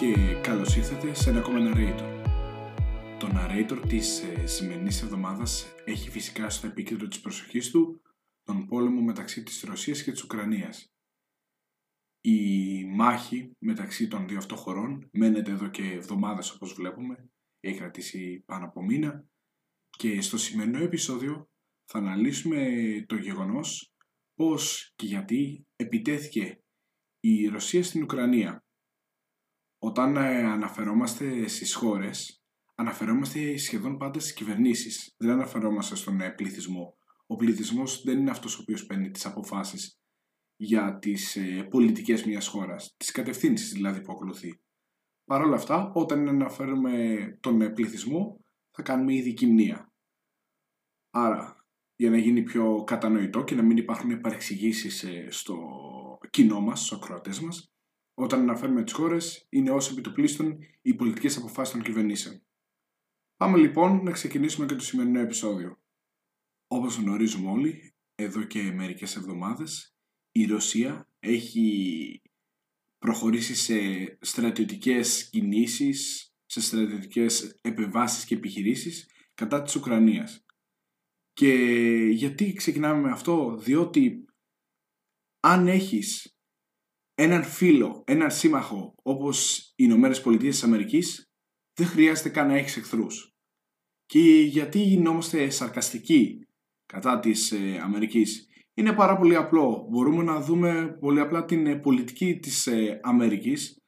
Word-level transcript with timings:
και 0.00 0.40
καλώς 0.42 0.76
ήρθατε 0.76 1.14
σε 1.14 1.30
ένα 1.30 1.38
ακόμα 1.38 1.58
narrator. 1.62 2.22
Το 3.18 3.28
narrator 3.34 3.82
της 3.88 4.22
ε, 4.22 4.46
σημερινής 4.46 5.02
εβδομάδας 5.02 5.74
έχει 5.84 6.10
φυσικά 6.10 6.50
στο 6.50 6.66
επίκεντρο 6.66 7.08
της 7.08 7.20
προσοχής 7.20 7.70
του 7.70 8.02
τον 8.42 8.66
πόλεμο 8.66 9.00
μεταξύ 9.00 9.42
της 9.42 9.62
Ρωσίας 9.62 10.02
και 10.02 10.10
της 10.12 10.22
Ουκρανίας. 10.22 10.92
Η 12.20 12.84
μάχη 12.84 13.56
μεταξύ 13.58 14.08
των 14.08 14.28
δύο 14.28 14.38
αυτών 14.38 14.58
χωρών 14.58 15.08
μένεται 15.12 15.50
εδώ 15.50 15.68
και 15.68 15.82
εβδομάδες 15.82 16.50
όπως 16.50 16.72
βλέπουμε, 16.72 17.30
έχει 17.60 17.78
κρατήσει 17.78 18.42
πάνω 18.46 18.64
από 18.64 18.82
μήνα 18.82 19.28
και 19.90 20.20
στο 20.20 20.38
σημερινό 20.38 20.82
επεισόδιο 20.82 21.50
θα 21.84 21.98
αναλύσουμε 21.98 22.68
το 23.08 23.16
γεγονός 23.16 23.92
πώς 24.34 24.92
και 24.96 25.06
γιατί 25.06 25.66
επιτέθηκε 25.76 26.62
η 27.20 27.46
Ρωσία 27.46 27.82
στην 27.82 28.02
Ουκρανία. 28.02 28.64
Όταν 29.82 30.16
ε, 30.16 30.42
αναφερόμαστε 30.42 31.48
στις 31.48 31.74
χώρες, 31.74 32.42
αναφερόμαστε 32.74 33.56
σχεδόν 33.56 33.96
πάντα 33.96 34.20
στις 34.20 34.32
κυβερνήσεις. 34.32 35.14
Δεν 35.16 35.30
αναφερόμαστε 35.30 35.94
στον 35.94 36.20
ε, 36.20 36.30
πληθυσμό. 36.30 36.96
Ο 37.26 37.36
πληθυσμός 37.36 38.02
δεν 38.02 38.18
είναι 38.18 38.30
αυτός 38.30 38.58
ο 38.58 38.62
οποίος 38.62 38.86
παίρνει 38.86 39.10
τις 39.10 39.26
αποφάσεις 39.26 40.00
για 40.56 40.98
τις 40.98 41.36
ε, 41.36 41.66
πολιτικές 41.70 42.24
μιας 42.24 42.46
χώρας, 42.46 42.94
τις 42.96 43.10
κατευθύνσεις 43.10 43.72
δηλαδή 43.72 44.00
που 44.00 44.12
ακολουθεί. 44.12 44.60
Παρ' 45.24 45.42
όλα 45.42 45.56
αυτά, 45.56 45.92
όταν 45.94 46.28
αναφέρουμε 46.28 47.18
τον 47.40 47.72
πληθυσμό, 47.72 48.40
θα 48.70 48.82
κάνουμε 48.82 49.14
ειδική 49.14 49.46
μνήμα. 49.46 49.92
Άρα, 51.10 51.66
για 51.96 52.10
να 52.10 52.18
γίνει 52.18 52.42
πιο 52.42 52.84
κατανοητό 52.86 53.44
και 53.44 53.54
να 53.54 53.62
μην 53.62 53.76
υπάρχουν 53.76 54.20
παρεξηγήσεις 54.20 55.04
στο 55.28 55.58
κοινό 56.30 56.60
μας, 56.60 56.78
στους 56.78 56.98
ακροατές 56.98 57.40
μας, 57.40 57.72
όταν 58.20 58.40
αναφέρουμε 58.40 58.84
τις 58.84 58.92
χώρες, 58.92 59.46
είναι 59.48 59.70
όσο 59.70 59.92
επί 59.92 60.00
του 60.00 60.12
πλήστον 60.12 60.58
οι 60.82 60.94
πολιτικές 60.94 61.36
αποφάσεις 61.36 61.74
των 61.74 61.82
κυβερνήσεων. 61.82 62.42
Πάμε 63.36 63.58
λοιπόν 63.58 64.02
να 64.02 64.10
ξεκινήσουμε 64.10 64.66
και 64.66 64.74
το 64.74 64.84
σημερινό 64.84 65.20
επεισόδιο. 65.20 65.78
Όπως 66.66 66.96
γνωρίζουμε 66.96 67.50
όλοι, 67.50 67.94
εδώ 68.14 68.42
και 68.42 68.62
μερικές 68.62 69.16
εβδομάδες, 69.16 69.96
η 70.32 70.44
Ρωσία 70.44 71.08
έχει 71.18 72.22
προχωρήσει 72.98 73.54
σε 73.54 73.78
στρατιωτικές 74.20 75.28
κινήσεις, 75.30 76.30
σε 76.46 76.60
στρατιωτικές 76.60 77.58
επεμβάσεις 77.60 78.24
και 78.24 78.34
επιχειρήσεις 78.34 79.10
κατά 79.34 79.62
της 79.62 79.76
Ουκρανίας. 79.76 80.44
Και 81.32 81.52
γιατί 82.10 82.52
ξεκινάμε 82.52 83.00
με 83.00 83.10
αυτό, 83.10 83.56
διότι 83.56 84.24
αν 85.40 85.68
έχεις 85.68 86.39
έναν 87.22 87.44
φίλο, 87.44 88.04
έναν 88.06 88.30
σύμμαχο 88.30 88.94
όπως 89.02 89.58
οι 89.58 89.72
Ηνωμένες 89.76 90.20
Πολιτείες 90.20 90.54
της 90.54 90.64
Αμερικής, 90.64 91.30
δεν 91.74 91.86
χρειάζεται 91.86 92.28
καν 92.28 92.46
να 92.46 92.54
έχεις 92.56 92.76
εχθρούς. 92.76 93.34
Και 94.06 94.40
γιατί 94.40 94.82
γινόμαστε 94.82 95.50
σαρκαστικοί 95.50 96.46
κατά 96.86 97.20
της 97.20 97.52
ε, 97.52 97.78
Αμερικής; 97.82 98.48
Είναι 98.74 98.92
πάρα 98.92 99.16
πολύ 99.16 99.36
απλό. 99.36 99.86
Μπορούμε 99.90 100.22
να 100.22 100.40
δούμε 100.40 100.96
πολύ 101.00 101.20
απλά 101.20 101.44
την 101.44 101.66
ε, 101.66 101.76
πολιτική 101.76 102.38
της 102.38 102.66
ε, 102.66 103.00
Αμερικής 103.02 103.82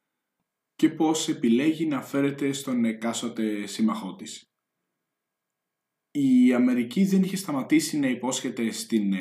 και 0.75 0.89
πώς 0.89 1.29
επιλέγει 1.29 1.87
να 1.87 2.03
φέρεται 2.03 2.53
στον 2.53 2.85
εκάστοτε 2.85 3.67
σύμμαχό 3.67 4.15
της. 4.15 4.51
Η 6.11 6.55
Αμερική 6.55 7.05
δεν 7.05 7.23
είχε 7.23 7.37
σταματήσει 7.37 7.99
να 7.99 8.09
υπόσχεται 8.09 8.71
στην 8.71 9.15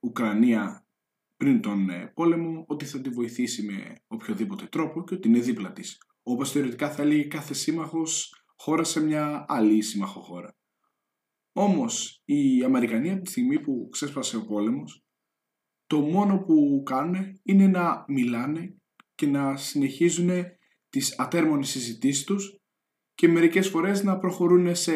Ουκρανία 0.00 0.86
πριν 1.42 1.60
τον 1.60 1.90
ε, 1.90 2.12
πόλεμο 2.14 2.64
ότι 2.68 2.84
θα 2.84 3.00
τη 3.00 3.08
βοηθήσει 3.08 3.62
με 3.62 3.94
οποιοδήποτε 4.06 4.66
τρόπο 4.66 5.04
και 5.04 5.14
ότι 5.14 5.28
είναι 5.28 5.40
δίπλα 5.40 5.72
της. 5.72 5.98
Όπως 6.22 6.50
θεωρητικά 6.50 6.90
θα 6.90 7.02
έλεγε 7.02 7.22
κάθε 7.22 7.54
σύμμαχος 7.54 8.34
χώρα 8.56 8.84
σε 8.84 9.00
μια 9.00 9.44
άλλη 9.48 9.82
σύμμαχο 9.82 10.20
χώρα. 10.20 10.56
Όμως 11.52 12.22
οι 12.24 12.64
Αμερικανοί 12.64 13.10
από 13.10 13.22
τη 13.22 13.30
στιγμή 13.30 13.60
που 13.60 13.88
ξέσπασε 13.90 14.36
ο 14.36 14.46
πόλεμος 14.46 15.04
το 15.86 16.00
μόνο 16.00 16.38
που 16.38 16.82
κάνουν 16.84 17.40
είναι 17.42 17.66
να 17.66 18.04
μιλάνε 18.08 18.76
και 19.14 19.26
να 19.26 19.56
συνεχίζουν 19.56 20.30
τις 20.88 21.18
ατέρμονες 21.18 21.68
συζητήσεις 21.68 22.24
τους 22.24 22.60
και 23.14 23.28
μερικές 23.28 23.68
φορές 23.68 24.02
να 24.02 24.18
προχωρούν 24.18 24.74
σε 24.74 24.92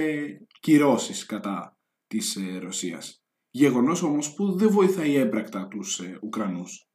κυρώσεις 0.61 1.27
κατά 1.27 1.79
της 2.07 2.37
ε, 2.37 2.59
Ρωσίας. 2.59 3.26
Γεγονός 3.57 4.03
όμως 4.03 4.35
που 4.35 4.57
δεν 4.57 4.71
βοηθάει 4.71 5.15
έμπρακτα 5.15 5.69
τους 5.69 5.99
ε, 5.99 6.19
Ουκρανούς. 6.23 6.89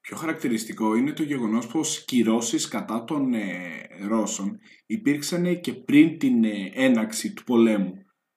Πιο 0.00 0.16
χαρακτηριστικό 0.16 0.94
είναι 0.94 1.12
το 1.12 1.22
γεγονός 1.22 1.66
πως 1.66 2.04
κυρώσεις 2.04 2.68
κατά 2.68 3.04
των 3.04 3.34
ε, 3.34 3.48
Ρώσων 4.08 4.58
υπήρξαν 4.86 5.60
και 5.60 5.72
πριν 5.72 6.18
την 6.18 6.44
ε, 6.44 6.70
έναξη 6.74 7.32
του 7.32 7.44
πολέμου, 7.44 7.92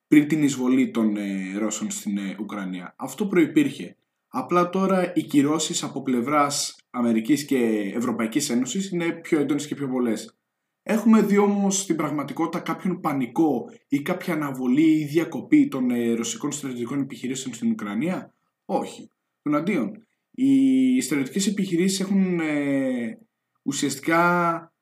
πριν 0.07 0.27
την 0.27 0.43
εισβολή 0.43 0.91
των 0.91 1.17
ε, 1.17 1.57
Ρώσων 1.57 1.91
στην 1.91 2.17
Ουκρανία. 2.39 2.95
Αυτό 2.97 3.27
προϋπήρχε. 3.27 3.97
Απλά 4.27 4.69
τώρα 4.69 5.13
οι 5.13 5.23
κυρώσεις 5.23 5.83
από 5.83 6.01
πλευράς 6.01 6.75
Αμερικής 6.89 7.45
και 7.45 7.57
Ευρωπαϊκής 7.95 8.49
Ένωσης 8.49 8.91
είναι 8.91 9.11
πιο 9.11 9.39
έντονες 9.39 9.67
και 9.67 9.75
πιο 9.75 9.87
πολλές. 9.87 10.37
Έχουμε 10.83 11.21
δει 11.21 11.37
όμως 11.37 11.81
στην 11.81 11.95
πραγματικότητα 11.95 12.59
κάποιον 12.59 12.99
πανικό 12.99 13.69
ή 13.87 14.01
κάποια 14.01 14.33
αναβολή 14.33 14.99
ή 14.99 15.05
διακοπή 15.05 15.67
των 15.67 15.91
ε, 15.91 16.13
ρωσικών 16.13 16.51
στρατιωτικών 16.51 16.99
επιχειρήσεων 16.99 17.53
στην 17.53 17.71
Ουκρανία; 17.71 18.33
Όχι. 18.65 19.09
Τον 19.41 19.55
αντίον. 19.55 20.07
Οι 20.31 21.01
στρατιωτικές 21.01 21.47
επιχειρήσεις 21.47 21.99
έχουν 21.99 22.39
ε, 22.39 23.17
ουσιαστικά 23.63 24.73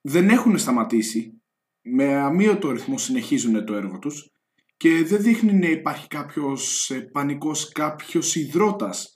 δεν 0.00 0.28
έχουν 0.28 0.58
σταματήσει. 0.58 1.42
Με 1.82 2.14
αμύωτο 2.14 2.70
ρυθμό 2.70 2.98
συνεχίζουν 2.98 3.64
το 3.64 3.74
έργο 3.74 3.98
τους 3.98 4.30
και 4.76 5.04
δεν 5.04 5.22
δείχνει 5.22 5.52
να 5.52 5.68
υπάρχει 5.68 6.06
κάποιος 6.08 6.90
ε, 6.90 7.00
πανικός, 7.00 7.72
κάποιος 7.72 8.36
υδρότας 8.36 9.12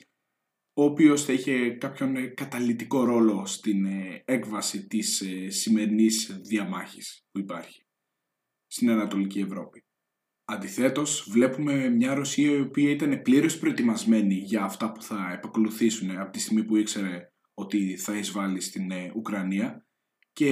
ο 0.77 0.85
οποίος 0.85 1.25
θα 1.25 1.33
είχε 1.33 1.71
κάποιον 1.71 2.17
ε, 2.17 2.27
καταλητικό 2.27 3.05
ρόλο 3.05 3.47
στην 3.47 3.85
ε, 3.85 4.23
έκβαση 4.25 4.87
της 4.87 5.21
ε, 5.21 5.49
σημερινής 5.51 6.41
διαμάχης 6.43 7.27
που 7.31 7.39
υπάρχει 7.39 7.87
στην 8.67 8.91
Ανατολική 8.91 9.41
Ευρώπη. 9.41 9.85
Αντιθέτως, 10.45 11.29
βλέπουμε 11.31 11.89
μια 11.89 12.15
Ρωσία 12.15 12.57
η 12.57 12.61
οποία 12.61 12.91
ήταν 12.91 13.23
πλήρως 13.23 13.59
προετοιμασμένη 13.59 14.35
για 14.35 14.63
αυτά 14.63 14.93
που 14.93 15.03
θα 15.03 15.33
επακολουθήσουν 15.33 16.11
από 16.11 16.31
τη 16.31 16.41
στιγμή 16.41 16.65
που 16.65 16.77
ήξερε 16.77 17.33
ότι 17.55 17.97
θα 17.97 18.17
εισβάλλει 18.17 18.61
στην 18.61 18.91
Ουκρανία 19.15 19.87
και 20.33 20.51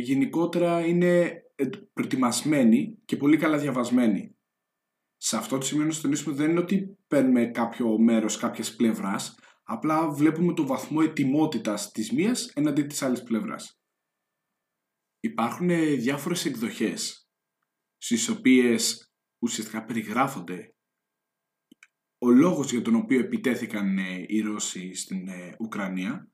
γενικότερα 0.00 0.86
είναι 0.86 1.42
προετοιμασμένη 1.92 2.98
και 3.04 3.16
πολύ 3.16 3.36
καλά 3.36 3.58
διαβασμένη. 3.58 4.36
Σε 5.16 5.36
αυτό 5.36 5.58
το 5.58 5.66
σημείο 5.66 5.86
να 5.86 6.00
τονίσουμε 6.00 6.34
δεν 6.34 6.50
είναι 6.50 6.60
ότι 6.60 6.98
παίρνουμε 7.06 7.46
κάποιο 7.46 7.98
μέρος 7.98 8.36
κάποιας 8.36 8.76
πλευράς, 8.76 9.38
Απλά 9.68 10.10
βλέπουμε 10.10 10.54
το 10.54 10.66
βαθμό 10.66 10.98
ετοιμότητας 11.02 11.90
της 11.90 12.12
μίας 12.12 12.50
εναντί 12.54 12.82
της 12.82 13.02
άλλης 13.02 13.22
πλευράς. 13.22 13.80
Υπάρχουν 15.20 15.68
διάφορες 15.98 16.44
εκδοχές 16.44 17.28
στις 17.96 18.28
οποίες 18.28 19.10
ουσιαστικά 19.38 19.84
περιγράφονται 19.84 20.74
ο 22.18 22.30
λόγος 22.30 22.70
για 22.70 22.82
τον 22.82 22.94
οποίο 22.94 23.18
επιτέθηκαν 23.20 23.98
ε, 23.98 24.24
οι 24.26 24.40
Ρώσοι 24.40 24.94
στην 24.94 25.28
ε, 25.28 25.56
Ουκρανία 25.58 26.30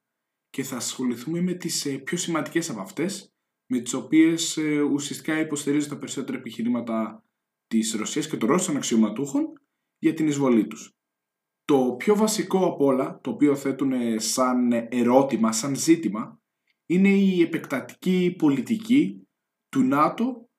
και 0.48 0.62
θα 0.62 0.76
ασχοληθούμε 0.76 1.40
με 1.40 1.54
τις 1.54 1.86
ε, 1.86 1.98
πιο 1.98 2.16
σημαντικές 2.16 2.70
από 2.70 2.80
αυτές 2.80 3.34
με 3.66 3.80
τις 3.80 3.92
οποίες 3.92 4.58
ουσιαστικά 4.92 5.38
υποστηρίζουν 5.38 5.88
τα 5.88 5.98
περισσότερα 5.98 6.38
επιχειρήματα 6.38 7.24
της 7.66 7.94
Ρωσίας 7.94 8.28
και 8.28 8.36
των 8.36 8.48
Ρώσων 8.48 8.76
αξιωματούχων 8.76 9.52
για 9.98 10.14
την 10.14 10.26
εισβολή 10.26 10.66
τους. 10.66 10.92
Το 11.64 11.94
πιο 11.98 12.16
βασικό 12.16 12.66
από 12.66 12.84
όλα, 12.84 13.20
το 13.20 13.30
οποίο 13.30 13.56
θέτουν 13.56 14.20
σαν 14.20 14.72
ερώτημα, 14.72 15.52
σαν 15.52 15.76
ζήτημα, 15.76 16.40
είναι 16.86 17.08
η 17.08 17.40
επεκτατική 17.42 18.34
πολιτική 18.38 19.26
του 19.68 19.82
ΝΑΤΟ, 19.82 20.50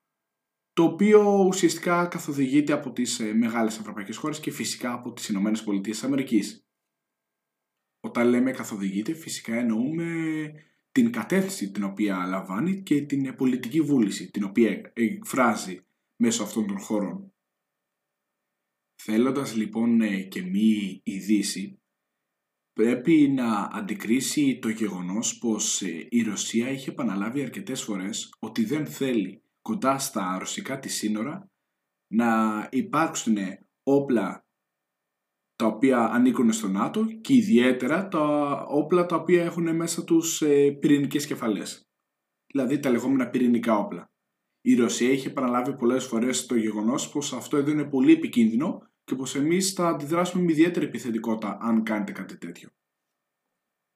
το 0.74 0.84
οποίο 0.84 1.46
ουσιαστικά 1.48 2.06
καθοδηγείται 2.06 2.74
από 2.74 2.92
τις 2.92 3.20
ε, 3.20 3.34
μεγάλες 3.34 3.80
ευρωπαϊκές 3.80 4.18
χώρες 4.18 4.40
και 4.40 4.52
φυσικά 4.52 4.94
από 4.94 5.14
τις 5.14 5.30
Ηνωμένες 5.30 5.64
Πολιτείες 5.64 6.04
Αμερικής. 6.04 6.66
Όταν 8.00 8.28
λέμε 8.28 8.52
καθοδηγείται, 8.52 9.14
φυσικά 9.14 9.56
εννοούμε 9.56 10.52
την 10.92 11.12
κατεύθυνση 11.12 11.72
την 11.72 11.84
οποία 11.84 12.26
λαμβάνει 12.26 12.82
και 12.82 13.02
την 13.02 13.36
πολιτική 13.36 13.82
βούληση 13.82 14.32
την 14.32 14.44
οποία 14.44 14.92
εκφράζει 14.94 15.86
μέσω 16.16 16.44
αυτών 16.44 16.68
των 16.68 16.80
χωρών. 16.80 17.33
Θέλοντας 18.96 19.56
λοιπόν 19.56 20.02
ε, 20.02 20.22
και 20.22 20.42
μη 20.42 21.02
ειδήσει, 21.04 21.82
πρέπει 22.74 23.28
να 23.28 23.70
αντικρίσει 23.72 24.60
το 24.60 24.70
γεγονός 24.70 25.38
πως 25.38 25.82
ε, 25.82 26.08
η 26.10 26.22
Ρωσία 26.22 26.70
είχε 26.70 26.92
επαναλάβει 26.92 27.42
αρκετές 27.44 27.82
φορές 27.82 28.34
ότι 28.40 28.66
δεν 28.66 28.88
θέλει 28.88 29.44
κοντά 29.62 30.00
στα 30.00 30.38
ρωσικά 30.40 30.80
της 30.80 30.96
σύνορα 30.96 31.52
να 32.14 32.68
υπάρξουν 32.72 33.38
όπλα 33.84 34.46
τα 35.56 35.66
οποία 35.66 36.00
ανήκουν 36.00 36.52
στο 36.52 36.68
ΝΑΤΟ 36.68 37.06
και 37.06 37.34
ιδιαίτερα 37.34 38.08
τα 38.08 38.54
όπλα 38.68 39.06
τα 39.06 39.16
οποία 39.16 39.44
έχουν 39.44 39.76
μέσα 39.76 40.04
τους 40.04 40.42
ε, 40.42 40.72
πυρηνικές 40.72 41.26
κεφαλές. 41.26 41.88
δηλαδή 42.54 42.80
τα 42.80 42.90
λεγόμενα 42.90 43.30
πυρηνικά 43.30 43.78
όπλα. 43.78 44.13
Η 44.66 44.76
Ρωσία 44.76 45.12
είχε 45.12 45.30
παραλάβει 45.30 45.76
πολλές 45.76 46.06
φορές 46.06 46.46
το 46.46 46.56
γεγονός 46.56 47.10
πως 47.10 47.34
αυτό 47.34 47.58
εδώ 47.58 47.72
είναι 47.72 47.84
πολύ 47.84 48.12
επικίνδυνο 48.12 48.88
και 49.04 49.16
πως 49.16 49.36
εμείς 49.36 49.74
θα 49.74 49.88
αντιδράσουμε 49.88 50.44
με 50.44 50.52
ιδιαίτερη 50.52 50.86
επιθετικότητα 50.86 51.58
αν 51.62 51.84
κάνετε 51.84 52.12
κάτι 52.12 52.38
τέτοιο. 52.38 52.70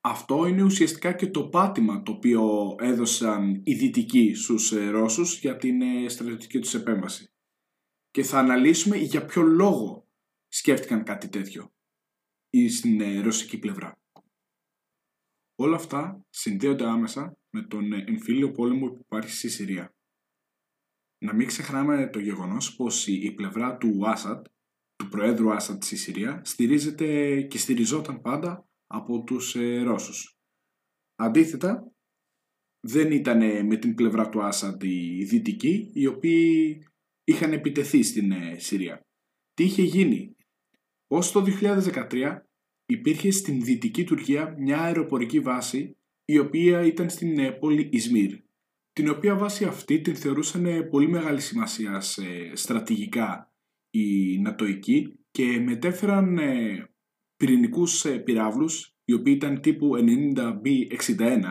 Αυτό 0.02 0.46
είναι 0.46 0.64
ουσιαστικά 0.64 1.14
και 1.14 1.28
το 1.28 1.48
πάτημα 1.48 2.04
το 2.04 2.12
οποίο 2.12 2.76
έδωσαν 2.80 3.62
οι 3.64 3.74
Δυτικοί 3.74 4.34
στους 4.34 4.72
ε, 4.72 4.90
Ρώσους 4.90 5.40
για 5.40 5.58
την 5.58 5.82
ε, 5.82 6.10
στρατιωτική 6.10 6.60
τους 6.60 6.74
επέμβαση. 6.74 7.32
Και 8.12 8.24
θα 8.24 8.40
αναλύσουμε 8.40 8.98
για 8.98 9.26
ποιο 9.26 9.42
λόγο 9.42 10.08
σκέφτηκαν 10.48 11.04
κάτι 11.04 11.30
τέτοιο 11.30 11.72
ή 12.50 12.70
στην 12.70 13.02
ε, 13.02 13.20
ρωσική 13.20 13.58
πλευρά. 13.58 14.00
Όλα 15.56 15.76
αυτά 15.76 16.26
συνδέονται 16.30 16.86
άμεσα 16.86 17.38
με 17.50 17.62
τον 17.62 17.94
εμφύλιο 17.94 18.52
πόλεμο 18.52 18.88
που 18.88 19.00
υπάρχει 19.00 19.32
στη 19.32 19.50
Συρία. 19.50 19.97
Να 21.20 21.34
μην 21.34 21.48
ξεχνάμε 21.48 22.10
το 22.10 22.20
γεγονός 22.20 22.76
πως 22.76 23.08
η 23.08 23.32
πλευρά 23.32 23.78
του 23.78 24.10
Άσαντ, 24.10 24.46
του 24.96 25.10
Προέδρου 25.10 25.54
Άσαντ 25.54 25.84
στη 25.84 25.96
Συρία, 25.96 26.42
στηρίζεται 26.46 27.42
και 27.42 27.58
στηριζόταν 27.58 28.22
πάντα 28.22 28.70
από 28.88 29.24
τους 29.24 29.56
ε, 29.56 29.82
Ρώσους. 29.82 30.38
Αντίθετα, 31.16 31.92
δεν 32.88 33.12
ήταν 33.12 33.66
με 33.66 33.78
την 33.78 33.96
πλευρά 33.96 34.30
του 34.30 34.44
Άσαντ 34.44 34.84
οι 34.84 35.24
Δυτικοί, 35.24 35.92
οι 35.94 36.08
οποίοι 36.08 36.84
είχαν 37.24 37.54
επιτεθεί 37.54 38.04
στην 38.04 38.32
ε, 38.32 38.60
Συρία. 38.60 39.06
Τι 39.54 39.64
είχε 39.64 39.82
γίνει; 39.82 40.36
Ως 41.08 41.32
το 41.32 41.46
2013 41.62 42.40
υπήρχε 42.86 43.32
στην 43.32 43.62
Δυτική 43.64 44.04
Τουρκία 44.04 44.56
μια 44.58 44.82
αεροπορική 44.82 45.40
βάση 45.40 45.98
η 46.26 46.40
οποία 46.40 46.82
ήταν 46.82 47.10
στην 47.10 47.40
ε, 47.40 47.52
πόλη 47.52 47.90
Ισμύρ 47.92 48.46
την 48.98 49.10
οποία 49.10 49.36
βάση 49.36 49.66
αυτή 49.66 50.02
την 50.02 50.16
θεωρούσαν 50.16 50.88
πολύ 50.90 51.08
μεγάλη 51.08 51.42
σημασία 51.42 52.02
στρατηγικά 52.54 53.54
οι 53.90 54.38
Νατοικοί 54.40 55.20
και 55.32 55.60
μετέφεραν 55.60 56.40
πυρηνικούς 57.38 58.06
ε, 58.06 58.18
πυράβλους, 58.18 58.96
οι 59.06 59.14
οποίοι 59.14 59.34
ήταν 59.36 59.62
τύπου 59.62 59.92
90B61, 60.36 61.42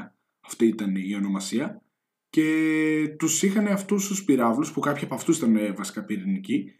αυτή 0.40 0.66
ήταν 0.66 0.96
η 0.96 1.14
ονομασία, 1.14 1.82
και 2.28 3.14
τους 3.18 3.42
είχαν 3.42 3.66
αυτούς 3.66 4.08
τους 4.08 4.24
πυράβλους, 4.24 4.72
που 4.72 4.80
κάποιοι 4.80 5.04
από 5.04 5.14
αυτούς 5.14 5.36
ήταν 5.36 5.56
ε, 5.56 5.72
βασικά 5.72 6.04
πυρηνικοί, 6.04 6.72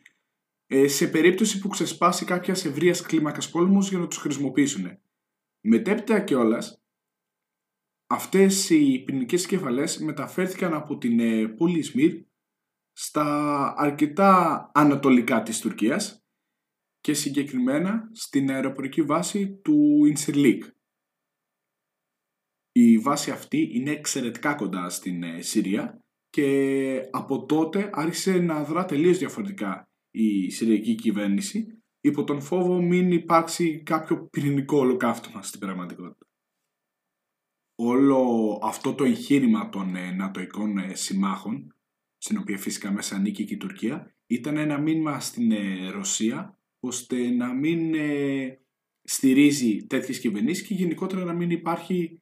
ε, 0.66 0.88
σε 0.88 1.08
περίπτωση 1.08 1.58
που 1.58 1.68
ξεσπάσει 1.68 2.24
κάποια 2.24 2.54
ευρείας 2.54 3.00
κλίμακας 3.00 3.50
πόλεμος 3.50 3.88
για 3.88 3.98
να 3.98 4.06
τους 4.06 4.18
χρησιμοποιήσουν. 4.18 4.98
Μετέπειτα 5.60 6.20
κιόλας, 6.20 6.82
αυτές 8.06 8.70
οι 8.70 9.03
πυρηνικές 9.05 9.47
κεφαλές 9.47 9.99
μεταφέρθηκαν 9.99 10.75
από 10.75 10.99
την 10.99 11.19
πόλη 11.56 11.82
Σμύρ 11.82 12.25
στα 12.93 13.75
αρκετά 13.76 14.70
ανατολικά 14.75 15.43
της 15.43 15.61
Τουρκίας 15.61 16.25
και 17.00 17.14
συγκεκριμένα 17.14 18.11
στην 18.12 18.50
αεροπορική 18.50 19.03
βάση 19.03 19.61
του 19.62 20.05
Ινσιρλίκ. 20.05 20.64
Η 22.73 22.99
βάση 22.99 23.31
αυτή 23.31 23.70
είναι 23.73 23.91
εξαιρετικά 23.91 24.55
κοντά 24.55 24.88
στην 24.88 25.23
ε, 25.23 25.41
Συρία 25.41 26.05
και 26.31 27.09
από 27.11 27.44
τότε 27.44 27.91
άρχισε 27.93 28.38
να 28.38 28.64
δρά 28.64 28.85
τελείως 28.85 29.19
διαφορετικά 29.19 29.88
η 30.11 30.50
Συριακή 30.50 30.94
κυβέρνηση 30.94 31.82
υπό 32.00 32.25
τον 32.25 32.41
φόβο 32.41 32.81
μην 32.81 33.12
υπάρξει 33.12 33.82
κάποιο 33.82 34.29
πυρηνικό 34.29 34.79
ολοκαύτωμα 34.79 35.43
στην 35.43 35.61
πραγματικότητα. 35.61 36.26
Όλο 37.78 38.58
αυτό 38.62 38.94
το 38.94 39.05
εγχείρημα 39.05 39.69
των 39.69 39.96
ε, 39.96 40.11
νατοικών 40.11 40.78
ε, 40.78 40.94
συμμάχων, 40.94 41.75
στην 42.19 42.38
οποία 42.38 42.58
φυσικά 42.58 42.93
μέσα 42.93 43.17
ανήκει 43.17 43.44
και 43.44 43.55
η 43.55 43.56
Τουρκία, 43.56 44.14
ήταν 44.26 44.56
ένα 44.56 44.78
μήνυμα 44.78 45.20
στην 45.20 45.52
Ρωσία 45.90 46.58
ώστε 46.81 47.31
να 47.31 47.55
μην 47.55 47.94
ε, 47.94 48.58
στηρίζει 49.02 49.87
τέτοιες 49.87 50.20
κυβερνήσεις 50.20 50.67
και 50.67 50.75
γενικότερα 50.75 51.25
να 51.25 51.32
μην 51.32 51.50
υπάρχει 51.50 52.20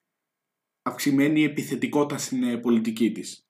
αυξημένη 0.82 1.44
επιθετικότητα 1.44 2.18
στην 2.18 2.42
ε, 2.42 2.58
πολιτική 2.58 3.12
της. 3.12 3.48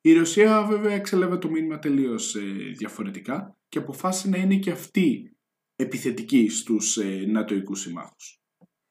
Η 0.00 0.12
Ρωσία 0.12 0.66
βέβαια 0.66 0.94
εξελεύε 0.94 1.38
το 1.38 1.50
μήνυμα 1.50 1.78
τελείως 1.78 2.34
ε, 2.34 2.40
διαφορετικά 2.76 3.58
και 3.68 3.78
αποφάσισε 3.78 4.28
να 4.28 4.36
είναι 4.36 4.56
και 4.56 4.70
αυτή 4.70 5.36
επιθετική 5.76 6.48
στους 6.48 6.96
ε, 6.96 7.24
νατοικούς 7.26 7.80
συμμάχους. 7.80 8.43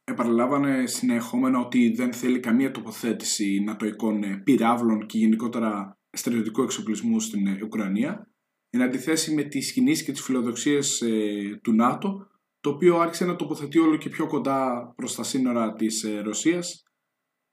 Επαναλάβανε 0.03 0.85
συνεχόμενα 0.85 1.59
ότι 1.59 1.89
δεν 1.89 2.13
θέλει 2.13 2.39
καμία 2.39 2.71
τοποθέτηση 2.71 3.59
νατοικών 3.59 4.23
ε, 4.23 4.41
πυράβλων 4.44 5.05
και 5.05 5.17
γενικότερα 5.17 5.97
στρατιωτικού 6.09 6.61
εξοπλισμού 6.61 7.19
στην 7.19 7.63
Ουκρανία 7.63 8.27
εν 8.69 8.81
αντιθέσει 8.81 9.33
με 9.33 9.44
τις 9.44 9.73
κινήσεις 9.73 10.05
και 10.05 10.11
τις 10.11 10.21
φιλοδοξίες 10.21 11.01
ε, 11.01 11.59
του 11.63 11.73
ΝΑΤΟ, 11.73 12.27
το 12.59 12.69
οποίο 12.69 12.97
άρχισε 12.97 13.25
να 13.25 13.35
τοποθετεί 13.35 13.79
όλο 13.79 13.97
και 13.97 14.09
πιο 14.09 14.27
κοντά 14.27 14.91
προς 14.95 15.15
τα 15.15 15.23
σύνορα 15.23 15.73
της 15.73 16.03
ε, 16.03 16.19
Ρωσίας 16.19 16.83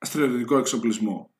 στρατιωτικό 0.00 0.58
εξοπλισμό. 0.58 1.30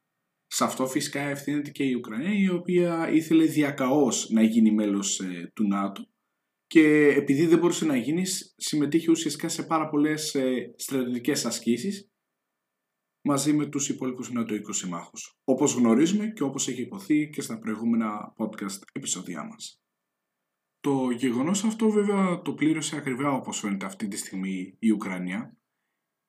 Σε 0.47 0.65
αυτό 0.65 0.87
φυσικά 0.87 1.21
ευθύνεται 1.21 1.71
και 1.71 1.85
η 1.85 1.95
Ουκρανία, 1.95 2.33
η 2.33 2.49
οποία 2.49 3.11
ήθελε 3.11 3.45
διακαώς 3.45 4.31
να 4.31 4.43
γίνει 4.43 4.73
μέλος 4.73 5.21
ε, 5.21 5.51
του 5.55 5.67
ΝΑΤΟ 5.67 6.05
και 6.71 7.07
επειδή 7.17 7.47
δεν 7.47 7.59
μπορούσε 7.59 7.85
να 7.85 7.97
γίνεις, 7.97 8.55
συμμετείχε 8.57 9.11
ουσιαστικά 9.11 9.49
σε 9.49 9.63
πάρα 9.63 9.89
πολλές 9.89 10.35
ε, 10.35 10.75
στρατιωτικές 10.77 11.45
ασκήσεις 11.45 12.11
μαζί 13.25 13.53
με 13.53 13.67
τους 13.67 13.89
υπόλοιπους 13.89 14.31
νεοτοικούς 14.31 14.77
συμμάχους, 14.77 15.41
όπως 15.45 15.75
γνωρίζουμε 15.75 16.27
και 16.27 16.43
όπως 16.43 16.69
έχει 16.69 16.81
υποθεί 16.81 17.29
και 17.29 17.41
στα 17.41 17.59
προηγούμενα 17.59 18.35
podcast 18.37 18.79
επεισόδια 18.93 19.45
μας. 19.45 19.83
Το 20.81 21.11
γεγονός 21.11 21.65
αυτό 21.65 21.91
βέβαια 21.91 22.43
το 22.43 22.55
πλήρωσε 22.55 22.97
ακριβά 22.97 23.33
όπως 23.33 23.59
φαίνεται 23.59 23.87
αυτή 23.87 24.09
τη 24.09 24.17
στιγμή 24.17 24.77
η 24.79 24.91
Ουκρανία 24.91 25.57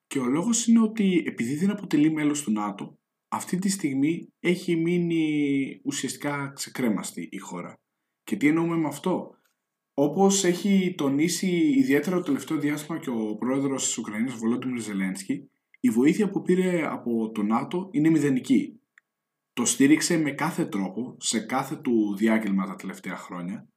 και 0.07 0.19
ο 0.19 0.25
λόγος 0.25 0.67
είναι 0.67 0.81
ότι 0.81 1.23
επειδή 1.27 1.55
δεν 1.55 1.69
αποτελεί 1.69 2.11
μέλος 2.11 2.43
του 2.43 2.51
ΝΑΤΟ, 2.51 2.99
αυτή 3.27 3.57
τη 3.57 3.69
στιγμή 3.69 4.33
έχει 4.39 4.75
μείνει 4.75 5.81
ουσιαστικά 5.83 6.51
ξεκρέμαστη 6.55 7.27
η 7.31 7.37
χώρα. 7.37 7.79
Και 8.23 8.35
τι 8.35 8.47
εννοούμε 8.47 8.75
με 8.75 8.87
αυτό; 8.87 9.40
Όπως 10.03 10.43
έχει 10.43 10.93
τονίσει 10.97 11.73
ιδιαίτερα 11.77 12.15
το 12.15 12.23
τελευταίο 12.23 12.57
διάστημα 12.57 12.99
και 12.99 13.09
ο 13.09 13.35
πρόεδρος 13.35 13.85
της 13.85 13.97
Ουκρανίας 13.97 14.33
Βολόντιμιρ 14.33 14.81
Ζελένσκι, 14.81 15.49
η 15.79 15.89
βοήθεια 15.89 16.29
που 16.29 16.41
πήρε 16.41 16.87
από 16.87 17.31
το 17.31 17.43
ΝΑΤΟ 17.43 17.89
είναι 17.91 18.09
μηδενική. 18.09 18.79
Το 19.53 19.65
στήριξε 19.65 20.17
με 20.17 20.31
κάθε 20.31 20.65
τρόπο, 20.65 21.17
σε 21.19 21.39
κάθε 21.39 21.75
του 21.75 22.15
διάγγελμα 22.15 22.65
τα 22.65 22.75
τελευταία 22.75 23.15
χρόνια, 23.15 23.67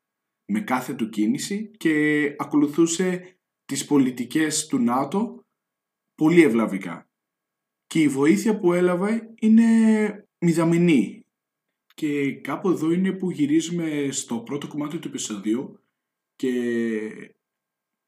με 0.53 0.61
κάθε 0.61 0.95
του 0.95 1.09
κίνηση 1.09 1.71
και 1.77 2.25
ακολουθούσε 2.39 3.39
τις 3.65 3.87
πολιτικές 3.87 4.67
του 4.67 4.79
ΝΑΤΟ 4.79 5.45
πολύ 6.15 6.43
ευλαβικά. 6.43 7.09
Και 7.87 8.01
η 8.01 8.09
βοήθεια 8.09 8.59
που 8.59 8.73
έλαβε 8.73 9.35
είναι 9.41 9.65
μηδαμινή. 10.39 11.21
Και 11.95 12.33
κάπου 12.33 12.71
εδώ 12.71 12.93
είναι 12.93 13.13
που 13.13 13.31
γυρίζουμε 13.31 14.09
στο 14.11 14.39
πρώτο 14.39 14.69
κομμάτι 14.69 14.99
του 14.99 15.09
επεισοδίου 15.09 15.79
και 16.37 17.37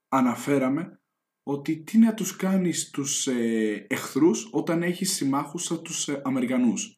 αναφέραμε 0.08 1.00
ότι 1.42 1.76
τι 1.76 1.98
να 1.98 2.14
τους 2.14 2.36
κάνεις 2.36 2.90
τους 2.90 3.26
ε, 3.26 3.86
εχθρούς 3.88 4.48
όταν 4.52 4.82
έχεις 4.82 5.12
συμμάχους 5.12 5.62
σαν 5.62 5.82
τους 5.82 6.08
ε, 6.08 6.20
Αμερικανούς. 6.24 6.94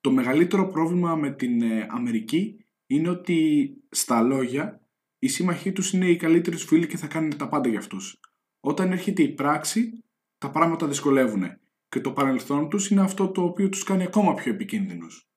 Το 0.00 0.10
μεγαλύτερο 0.10 0.66
πρόβλημα 0.66 1.14
με 1.14 1.32
την 1.32 1.62
ε, 1.62 1.86
Αμερική 1.90 2.64
είναι 2.86 3.08
ότι 3.08 3.68
στα 3.90 4.22
λόγια 4.22 4.80
οι 5.18 5.28
σύμμαχοί 5.28 5.72
τους 5.72 5.92
είναι 5.92 6.10
οι 6.10 6.16
καλύτεροι 6.16 6.56
φίλοι 6.56 6.86
και 6.86 6.96
θα 6.96 7.06
κάνουν 7.06 7.36
τα 7.36 7.48
πάντα 7.48 7.68
για 7.68 7.78
αυτούς. 7.78 8.20
Όταν 8.60 8.92
έρχεται 8.92 9.22
η 9.22 9.34
πράξη, 9.34 10.04
τα 10.38 10.50
πράγματα 10.50 10.86
δυσκολεύουν 10.86 11.42
και 11.88 12.00
το 12.00 12.12
παρελθόν 12.12 12.68
τους 12.68 12.90
είναι 12.90 13.00
αυτό 13.00 13.30
το 13.30 13.42
οποίο 13.42 13.68
τους 13.68 13.82
κάνει 13.82 14.02
ακόμα 14.02 14.34
πιο 14.34 14.52
επικίνδυνους. 14.52 15.28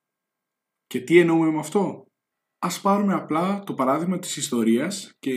Και 0.86 1.00
τι 1.00 1.18
εννοούμε 1.18 1.50
με 1.50 1.58
αυτό; 1.58 2.07
Ας 2.58 2.80
πάρουμε 2.80 3.14
απλά 3.14 3.62
το 3.64 3.74
παράδειγμα 3.74 4.18
της 4.18 4.36
ιστορίας 4.36 5.16
και 5.18 5.32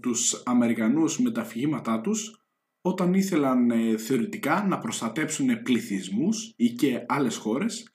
τους 0.00 0.42
Αμερικανούς 0.44 1.20
με 1.20 1.30
τα 1.30 1.40
αφηγήματά 1.40 2.00
τους 2.00 2.46
όταν 2.80 3.14
ήθελαν 3.14 3.70
ε, 3.70 3.96
θεωρητικά 3.96 4.66
να 4.66 4.78
προστατέψουν 4.78 5.62
πληθυσμούς 5.62 6.52
ή 6.56 6.70
και 6.70 7.04
άλλες 7.08 7.36
χώρες 7.36 7.94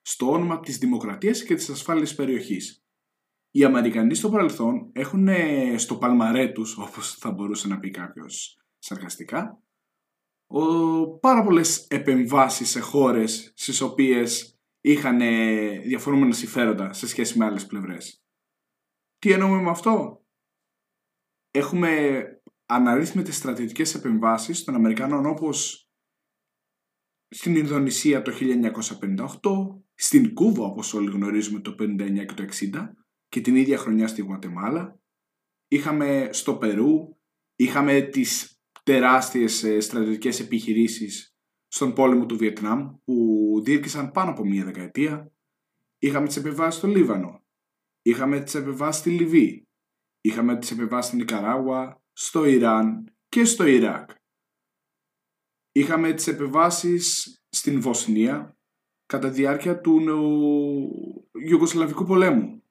στο 0.00 0.30
όνομα 0.30 0.60
της 0.60 0.78
δημοκρατίας 0.78 1.42
και 1.42 1.54
της 1.54 1.68
ασφάλειας 1.68 2.14
περιοχής. 2.14 2.84
Οι 3.50 3.64
Αμερικανοί 3.64 4.14
στο 4.14 4.30
παρελθόν 4.30 4.90
έχουν 4.92 5.28
ε, 5.28 5.78
στο 5.78 5.96
παλμαρέ 5.96 6.48
τους, 6.48 6.76
όπως 6.78 7.14
θα 7.14 7.30
μπορούσε 7.30 7.68
να 7.68 7.78
πει 7.78 7.90
κάποιος 7.90 8.58
σαρκαστικά, 8.78 9.62
ο, 10.46 11.18
πάρα 11.18 11.44
πολλές 11.44 11.86
επεμβάσεις 11.86 12.70
σε 12.70 12.80
χώρες 12.80 13.52
στις 13.56 13.80
οποίες 13.80 14.58
είχαν 14.80 15.20
ε, 15.20 15.78
διαφορούμενα 15.78 16.32
συμφέροντα 16.32 16.92
σε 16.92 17.06
σχέση 17.06 17.38
με 17.38 17.44
άλλες 17.44 17.66
πλευρές. 17.66 18.19
Τι 19.20 19.32
εννοούμε 19.32 19.62
με 19.62 19.70
αυτό; 19.70 20.20
Έχουμε 21.50 22.22
αναρρύθμιτες 22.66 23.36
στρατιωτικές 23.36 23.94
επεμβάσεις 23.94 24.64
των 24.64 24.74
Αμερικάνων 24.74 25.26
όπως 25.26 25.88
στην 27.28 27.56
Ινδονησία 27.56 28.22
το 28.22 28.32
1958, 29.10 29.26
στην 29.94 30.34
Κούβα 30.34 30.64
όπως 30.64 30.94
όλοι 30.94 31.10
γνωρίζουμε 31.10 31.60
το 31.60 31.74
59 31.78 32.24
και 32.26 32.34
το 32.34 32.42
60 32.42 32.92
και 33.28 33.40
την 33.40 33.56
ίδια 33.56 33.78
χρονιά 33.78 34.08
στη 34.08 34.22
Γουατεμάλα. 34.22 35.00
Είχαμε 35.68 36.28
στο 36.32 36.56
Περού, 36.56 37.16
είχαμε 37.56 38.00
τις 38.00 38.60
τεράστιες 38.82 39.62
ε, 39.62 39.80
στρατιωτικές 39.80 40.40
επιχειρήσεις 40.40 41.36
στον 41.66 41.92
πόλεμο 41.92 42.26
του 42.26 42.36
Βιετνάμ 42.36 42.94
που 43.04 43.14
διήρκησαν 43.64 44.10
πάνω 44.10 44.30
από 44.30 44.44
μία 44.44 44.64
δεκαετία. 44.64 45.32
Είχαμε 45.98 46.26
τις 46.26 46.36
επεμβάσεις 46.36 46.78
στο 46.78 46.88
Λίβανο, 46.88 47.44
είχαμε 48.02 48.40
τις 48.40 48.54
επεμβάσεις 48.54 49.00
στη 49.00 49.10
Λιβύη, 49.10 49.68
είχαμε 50.20 50.58
τις 50.58 50.70
επεμβάσεις 50.70 51.06
στην 51.06 51.20
Ικαράγουα, 51.20 52.02
στο 52.12 52.44
Ιράν 52.44 53.14
και 53.28 53.44
στο 53.44 53.66
Ιράκ. 53.66 54.10
Είχαμε 55.72 56.12
τις 56.12 56.26
επεμβάσεις 56.26 57.34
στην 57.48 57.80
Βοσνία 57.80 58.58
κατά 59.06 59.30
διάρκεια 59.30 59.80
του 59.80 60.00
Ιουγκοσλαβικού 61.32 62.04
πολέμου. 62.04 62.62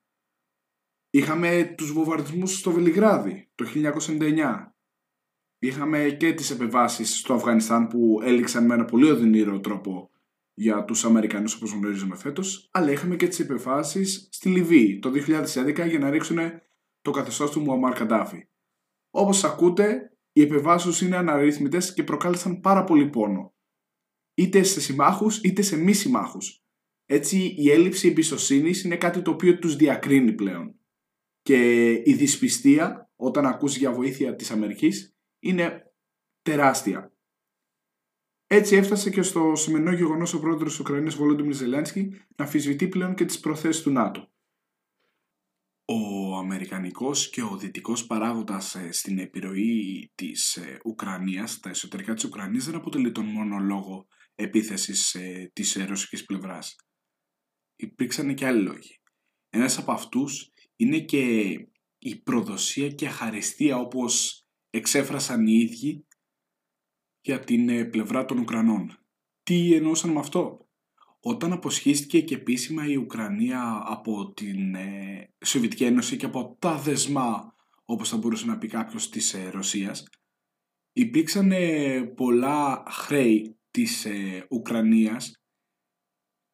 Είχαμε 1.10 1.74
τους 1.78 1.92
βομβαρδισμούς 1.92 2.58
στο 2.58 2.72
Βελιγράδι 2.72 3.50
το 3.56 3.66
1999. 3.66 4.74
Είχαμε 5.60 6.10
και 6.10 6.34
τις 6.34 6.50
επεμβάσεις 6.50 7.18
στο 7.18 7.34
Αφγανιστάν 7.34 7.88
που 7.88 8.20
έληξαν 8.24 8.66
με 8.66 8.74
ένα 8.74 8.86
πολύ 8.86 9.10
οδυνήρο 9.10 9.60
τρόπο 9.60 10.12
για 10.60 10.84
τους 10.84 11.06
Αμερικανούς 11.06 11.56
όπως 11.56 11.72
γνωρίζουμε 11.72 12.16
φέτος, 12.16 12.70
αλλά 12.72 12.92
είχαμε 12.92 13.16
και 13.16 13.28
τις 13.28 13.40
επεμβάσεις 13.40 14.28
στη 14.32 14.50
Λιβύη 14.50 15.00
το 15.00 15.10
2011 15.10 15.88
για 15.88 16.00
να 16.00 16.10
ρίξουν 16.10 16.38
το 17.02 17.12
καθεστώς 17.12 17.52
του 17.52 17.62
Μουαμάρ 17.62 17.94
Καντάφη. 17.94 18.48
Όπως 19.10 19.44
ακούτε, 19.44 20.18
οι 20.32 20.42
επεμβάσεις 20.42 21.02
είναι 21.02 21.16
αναρρύθμιτες 21.16 21.94
και 21.94 22.04
προκάλεσαν 22.04 22.60
πάρα 22.60 22.84
πολύ 22.84 23.10
πόνο. 23.10 23.54
Είτε 24.34 24.64
σε 24.64 24.82
συμμάχους 24.82 25.38
είτε 25.38 25.62
σε 25.62 25.78
μη 25.78 25.94
συμμάχους. 25.94 26.64
Έτσι 27.06 27.56
η 27.58 27.72
έλλειψη 27.72 28.08
εμπιστοσύνης 28.08 28.84
είναι 28.84 28.98
κάτι 28.98 29.22
το 29.22 29.32
οποίο 29.32 29.60
τους 29.60 29.76
διακρίνει 29.76 30.34
πλέον. 30.34 30.80
Και 31.42 31.92
η 31.92 32.14
δυσπιστία 32.14 33.12
όταν 33.16 33.46
ακούς 33.46 33.78
για 33.78 33.92
βοήθεια 33.92 34.36
της 34.36 34.52
Αμερικής 34.52 35.18
είναι 35.40 35.94
τεράστια. 36.42 37.14
Έτσι 38.52 38.76
έφτασε 38.76 39.10
και 39.10 39.22
στο 39.22 39.56
σημερινό 39.56 39.92
γεγονός 39.92 40.34
ο 40.34 40.40
πρόεδρος 40.40 40.70
της 40.70 40.80
Ουκρανίας 40.80 41.16
Βολόντιμιρ 41.16 41.56
Ζελένσκι 41.56 42.10
να 42.10 42.46
αμφισβητεί 42.46 42.88
πλέον 42.88 43.16
και 43.16 43.26
τις 43.26 43.40
προθέσεις 43.40 43.82
του 43.82 43.92
ΝΑΤΟ. 43.92 44.32
Ο 45.86 46.36
Αμερικανικός 46.38 47.30
και 47.30 47.42
ο 47.42 47.58
Δυτικός 47.58 48.06
παράγοντας 48.06 48.76
ε, 48.76 48.92
στην 48.92 49.20
επιρροή 49.20 50.12
της 50.16 50.56
ε, 50.56 50.80
Ουκρανίας, 50.86 51.60
τα 51.60 51.70
εσωτερικά 51.70 52.14
της 52.14 52.24
Ουκρανίας 52.24 52.66
δεν 52.66 52.76
αποτελεί 52.76 53.12
τον 53.12 53.26
μόνο 53.26 53.58
λόγο 53.58 54.08
επίθεσης 54.36 55.14
ε, 55.14 55.52
της 55.54 55.76
ρωσικής 55.88 56.26
πλευράς. 56.26 56.76
Υπήρξαν 57.76 58.36
και 58.36 58.46
άλλοι 58.46 58.62
λόγοι. 58.62 59.02
Ένας 59.50 59.78
από 59.78 59.92
αυτούς 59.92 60.52
είναι 60.76 61.00
και 61.00 61.54
η 61.98 62.22
προδοσία 62.24 62.90
και 62.90 63.08
αχαριστία 63.08 63.78
όπως 63.78 64.44
εξέφρασαν 64.70 65.48
οι 65.48 65.54
ίδιοι 65.54 66.08
για 67.22 67.40
την 67.40 67.70
ε, 67.70 67.84
πλευρά 67.84 68.26
των 68.26 68.38
Ουκρανών. 68.38 68.98
Τι 69.44 69.74
εννοούσαν 69.74 70.10
με 70.10 70.20
αυτό; 70.20 70.68
Όταν 71.20 71.52
αποσχίστηκε 71.52 72.22
και 72.22 72.36
επίσημα 72.36 72.88
η 72.88 72.96
Ουκρανία 72.96 73.84
από 73.86 74.34
την 74.34 74.76
ε, 74.76 75.30
Σοβιετική 75.46 75.84
Ένωση 75.84 76.18
και 76.18 76.26
από 76.26 76.58
τα 76.60 76.78
δεσμά, 76.78 77.54
όπως 77.86 78.10
θα 78.10 78.18
μπορούσε 78.18 78.46
να 78.46 78.58
πει 78.58 78.68
κάποιος, 78.68 79.10
της 79.10 79.34
ε, 79.34 79.50
Ρωσίας, 79.50 80.08
υπήρξαν 80.92 81.52
πολλά 82.16 82.84
χρέη 82.90 83.60
της 83.72 84.08
Ουκρανίας 84.50 85.40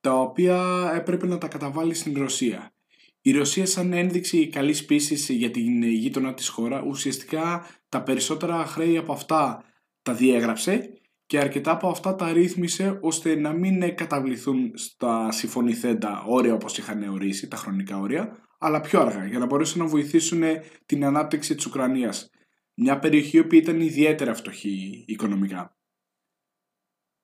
τα 0.06 0.20
οποία 0.20 0.92
έπρεπε 0.96 1.28
να 1.28 1.38
τα 1.38 1.48
καταβάλει 1.48 1.94
στην 1.94 2.18
Ρωσία. 2.18 2.74
Η 3.22 3.32
Ρωσία 3.32 3.66
σαν 3.66 3.94
ένδειξη 3.94 4.48
καλής 4.50 4.86
πίσης 4.86 5.30
για 5.30 5.52
την 5.52 5.84
γείτονα 5.84 6.34
της 6.34 6.48
χώρα 6.48 6.84
ουσιαστικά 6.88 7.66
τα 7.90 8.04
περισσότερα 8.04 8.66
χρέη 8.66 8.98
από 8.98 9.14
αυτά 9.14 9.64
τα 10.06 10.14
διέγραψε 10.14 11.00
και 11.26 11.40
αρκετά 11.40 11.72
από 11.72 11.88
αυτά 11.88 12.16
τα 12.16 12.34
ρύθμισε 12.34 13.00
ώστε 13.02 13.36
να 13.36 13.54
μην 13.54 13.96
καταβληθούν 13.96 14.72
στα 14.78 15.32
συμφωνηθέντα 15.32 16.24
όρια 16.28 16.54
όπως 16.54 16.78
είχαν 16.78 17.04
ορίσει, 17.04 17.48
τα 17.48 17.58
χρονικά 17.58 18.00
όρια, 18.00 18.38
αλλά 18.58 18.82
πιο 18.82 19.00
αργά 19.02 19.26
για 19.26 19.40
να 19.40 19.46
μπορέσουν 19.46 19.80
να 19.82 19.88
βοηθήσουν 19.88 20.42
την 20.86 21.06
ανάπτυξη 21.06 21.56
της 21.56 21.66
Ουκρανίας. 21.66 22.30
Μια 22.76 23.00
περιοχή 23.00 23.44
που 23.44 23.56
ήταν 23.56 23.82
ιδιαίτερα 23.82 24.34
φτωχή 24.34 25.04
οικονομικά. 25.08 25.78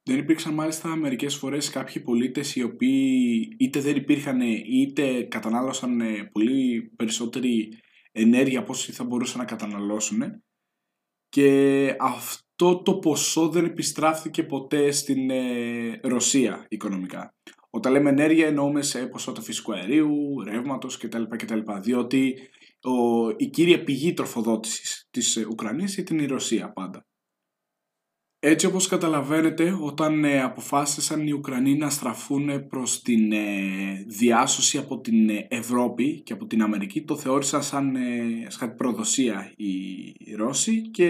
Δεν 0.04 0.18
υπήρξαν 0.18 0.54
μάλιστα 0.54 0.96
μερικές 0.96 1.36
φορές 1.36 1.70
κάποιοι 1.70 2.02
πολίτες 2.02 2.56
οι 2.56 2.64
οποίοι 2.64 3.48
είτε 3.60 3.80
δεν 3.80 3.96
υπήρχαν 3.96 4.42
είτε 4.66 5.24
κατανάλωσαν 5.24 6.02
πολύ 6.32 6.92
περισσότερη 6.96 7.78
ενέργεια 8.12 8.60
από 8.60 8.72
όσοι 8.72 8.92
θα 8.92 9.04
μπορούσαν 9.04 9.40
να 9.40 9.46
καταναλώσουν 9.46 10.44
και 11.30 11.96
αυτό 12.00 12.51
το 12.66 12.94
ποσό 12.94 13.50
δεν 13.50 13.66
επιστράφθηκε 13.66 14.44
ποτέ 14.44 14.92
στην 14.92 15.30
ε, 15.30 16.00
Ρωσία 16.04 16.66
οικονομικά. 16.70 17.34
Όταν 17.70 17.92
λέμε 17.92 18.10
ενέργεια 18.10 18.48
εννοούμε 18.48 18.82
σε 18.82 19.06
ποσότητα 19.06 19.46
φυσικού 19.46 19.74
αερίου, 19.74 20.44
ρεύματος 20.44 20.98
κτλ, 20.98 21.24
κτλ. 21.24 21.60
Διότι 21.82 22.36
ο, 22.82 23.30
η 23.38 23.48
κύρια 23.48 23.84
πηγή 23.84 24.14
τροφοδότησης 24.14 25.08
της 25.12 25.46
Ουκρανίας 25.50 25.98
ήταν 25.98 26.20
η 26.20 26.26
Ρωσία 26.26 26.72
πάντα. 26.72 27.06
Έτσι 28.44 28.66
όπως 28.66 28.88
καταλαβαίνετε 28.88 29.78
όταν 29.82 30.24
ε, 30.24 30.42
αποφάσισαν 30.42 31.28
οι 31.28 31.32
Ουκρανοί 31.32 31.76
να 31.76 31.90
στραφούν 31.90 32.68
προς 32.68 33.02
την 33.02 33.32
ε, 33.32 34.06
διάσωση 34.08 34.78
από 34.78 35.00
την 35.00 35.30
ε, 35.30 35.48
Ευρώπη 35.50 36.22
και 36.22 36.34
από 36.34 36.46
την 36.46 36.62
Αμερική 36.62 37.04
το 37.04 37.18
θεώρησαν 37.18 37.64
σαν, 37.64 37.96
ε, 37.96 38.46
σαν 38.48 38.76
προδοσία 38.76 39.54
οι 39.56 40.36
Ρώσοι 40.36 40.82
και 40.82 41.10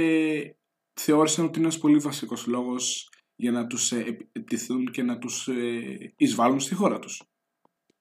θεώρησαν 0.93 1.45
ότι 1.45 1.57
είναι 1.57 1.67
ένας 1.67 1.79
πολύ 1.79 1.97
βασικός 1.97 2.45
λόγος 2.45 3.09
για 3.35 3.51
να 3.51 3.67
τους 3.67 3.91
επιτηθούν 3.91 4.91
και 4.91 5.03
να 5.03 5.17
τους 5.17 5.49
εισβάλλουν 6.15 6.59
στη 6.59 6.75
χώρα 6.75 6.99
τους. 6.99 7.23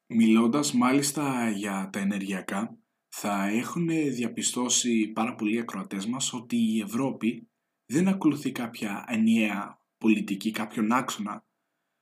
Μιλώντας 0.07 0.73
μάλιστα 0.73 1.51
για 1.51 1.91
τα 1.93 1.99
ενεργειακά 1.99 2.79
θα 3.09 3.47
έχουν 3.47 3.89
διαπιστώσει 3.89 5.07
πάρα 5.09 5.35
πολλοί 5.35 5.59
ακροατές 5.59 6.07
μας 6.07 6.33
ότι 6.33 6.57
η 6.57 6.81
Ευρώπη 6.81 7.51
δεν 7.87 8.09
ακολουθεί 8.09 8.53
κάποια 8.53 9.05
ενιαία 9.09 9.81
πολιτική, 9.99 10.51
κάποιον 10.51 10.93
άξονα 10.93 11.45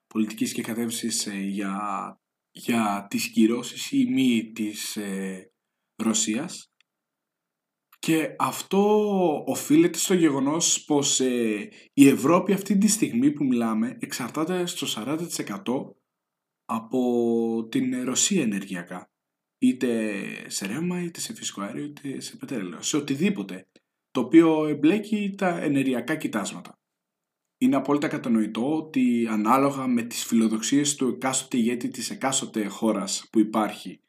πολιτικής 0.07 0.52
και 0.52 0.62
κατεύθυνσης 0.62 1.26
ε, 1.26 1.40
για, 1.40 1.76
για 2.50 3.07
τις 3.11 3.28
κυρώσεις 3.28 3.92
ή 3.92 4.07
μη 4.11 4.52
της 4.52 4.97
ε, 4.97 5.52
Ρωσίας 6.02 6.73
και 8.08 8.34
αυτό 8.38 9.44
οφείλεται 9.46 9.98
στο 9.98 10.14
γεγονός 10.14 10.84
πως 10.84 11.20
ε, 11.20 11.68
η 11.92 12.08
Ευρώπη 12.08 12.52
αυτή 12.52 12.78
τη 12.78 12.88
στιγμή 12.88 13.32
που 13.32 13.44
μιλάμε 13.44 13.96
εξαρτάται 14.00 14.66
στο 14.66 14.86
40% 15.04 15.94
από 16.64 17.68
την 17.70 18.04
Ρωσία 18.04 18.42
ενεργειακά 18.42 19.10
είτε 19.58 20.14
σε 20.46 20.66
ρεύμα, 20.66 21.02
είτε 21.02 21.20
σε 21.20 21.34
φυσικό 21.34 21.60
αέριο, 21.60 21.84
είτε 21.84 22.20
σε 22.20 22.36
πετρέλαιο, 22.36 22.82
σε 22.82 22.96
οτιδήποτε 22.96 23.68
το 24.10 24.20
οποίο 24.20 24.66
εμπλέκει 24.66 25.34
τα 25.36 25.62
ενεργειακά 25.62 26.16
κοιτάσματα. 26.16 26.78
Είναι 27.58 27.76
απόλυτα 27.76 28.08
κατανοητό 28.08 28.76
ότι 28.76 29.26
ανάλογα 29.30 29.86
με 29.86 30.02
τις 30.02 30.24
φιλοδοξίες 30.24 30.94
του 30.94 31.08
εκάστοτε 31.08 31.56
ηγέτη 31.56 31.88
της 31.88 32.10
εκάστοτε 32.10 32.66
χώρας 32.66 33.28
που 33.32 33.38
υπάρχει 33.38 34.00